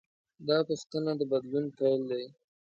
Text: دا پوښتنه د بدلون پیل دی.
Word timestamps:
دا 0.47 0.57
پوښتنه 0.69 1.11
د 1.19 1.21
بدلون 1.31 1.65
پیل 1.77 2.01
دی. 2.11 2.25